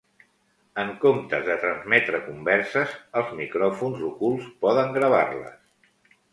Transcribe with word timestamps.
En 0.83 0.87
comptes 1.03 1.43
de 1.49 1.57
transmetre 1.65 2.23
converses, 2.29 2.97
els 3.23 3.37
micròfons 3.43 4.03
ocults 4.11 4.51
poden 4.67 4.99
gravar-les. 5.01 6.13